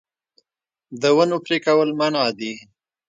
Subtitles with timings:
[1.01, 2.53] د ونو پرې کول منع دي